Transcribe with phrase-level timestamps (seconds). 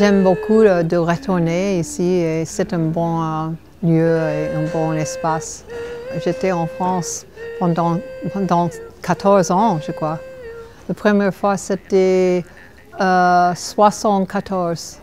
[0.00, 3.48] J'aime beaucoup euh, de retourner ici et c'est un bon euh,
[3.82, 5.66] lieu et un bon espace.
[6.24, 7.26] J'étais en France
[7.58, 8.00] pendant,
[8.32, 8.70] pendant
[9.02, 10.18] 14 ans, je crois.
[10.88, 12.42] La première fois, c'était
[12.98, 15.00] euh, 74.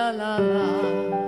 [0.00, 1.19] la la la.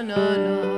[0.00, 0.69] Je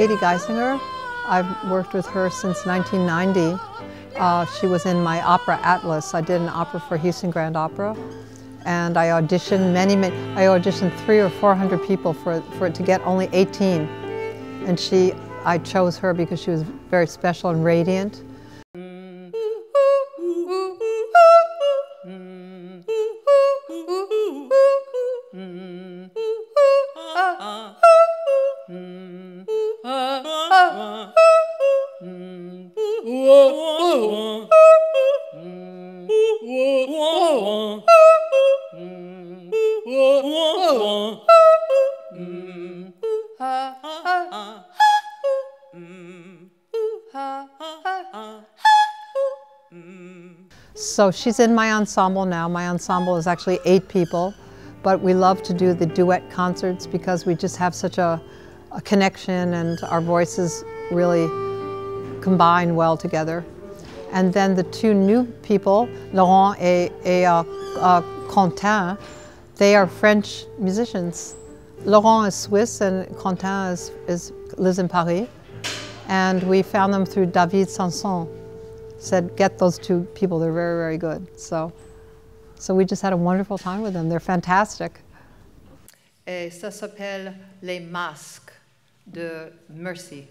[0.00, 0.80] Katie Geissinger,
[1.26, 3.62] I've worked with her since 1990.
[4.16, 6.14] Uh, she was in my opera Atlas.
[6.14, 7.94] I did an opera for Houston Grand Opera.
[8.64, 12.82] And I auditioned many, many, I auditioned three or 400 people for, for it to
[12.82, 13.82] get only 18.
[14.64, 15.12] And she,
[15.44, 18.22] I chose her because she was very special and radiant.
[51.00, 52.46] So she's in my ensemble now.
[52.46, 54.34] My ensemble is actually eight people,
[54.82, 58.20] but we love to do the duet concerts because we just have such a,
[58.70, 61.26] a connection and our voices really
[62.20, 63.46] combine well together.
[64.12, 66.92] And then the two new people, Laurent et
[67.24, 67.44] uh,
[67.78, 68.98] uh, Quentin,
[69.56, 71.34] they are French musicians.
[71.86, 75.30] Laurent is Swiss and Quentin is, is, lives in Paris.
[76.08, 78.28] And we found them through David Sanson
[79.00, 81.38] said, get those two people, they're very, very good.
[81.38, 81.72] So,
[82.56, 84.08] so we just had a wonderful time with them.
[84.08, 85.00] They're fantastic.
[86.26, 88.52] Et ça s'appelle Les Masques
[89.10, 90.28] de Mercy.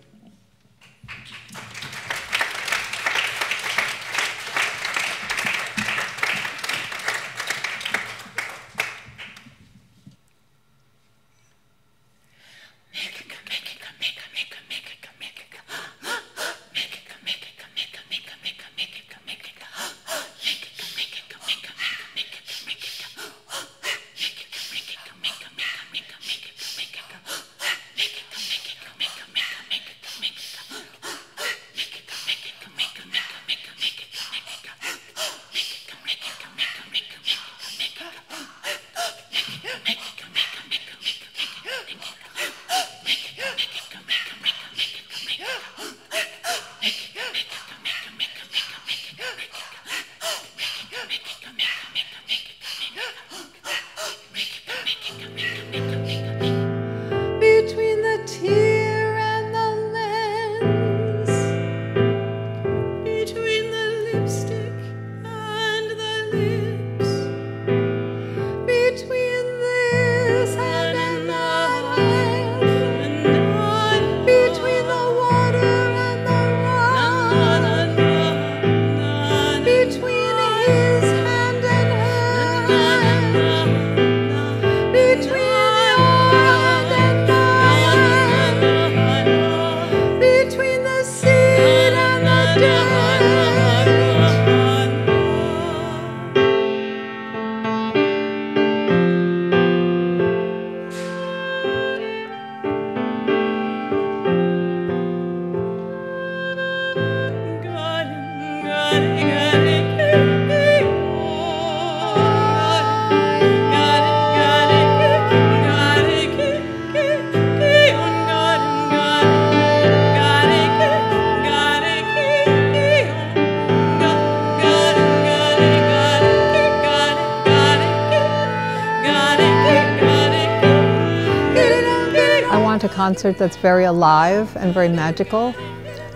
[133.00, 135.56] Concert that's very alive and very magical,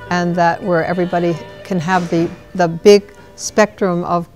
[0.09, 1.33] and that where everybody
[1.63, 4.27] can have the, the big spectrum of,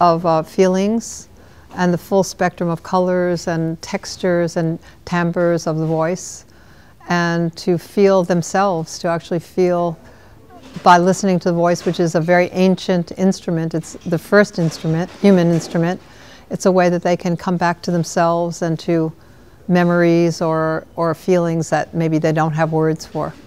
[0.00, 1.30] of uh, feelings
[1.76, 6.44] and the full spectrum of colors and textures and timbres of the voice,
[7.08, 9.98] and to feel themselves, to actually feel
[10.82, 13.72] by listening to the voice, which is a very ancient instrument.
[13.72, 16.02] It's the first instrument, human instrument.
[16.50, 19.10] It's a way that they can come back to themselves and to
[19.68, 23.32] memories or, or feelings that maybe they don't have words for.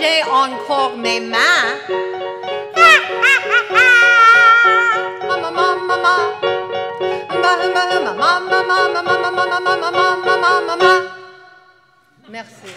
[0.00, 2.17] J'ai encore mes mains.
[12.28, 12.70] Merci.